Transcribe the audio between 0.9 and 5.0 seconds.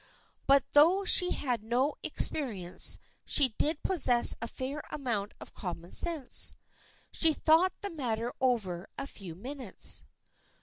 she had had no experience she did possess a fair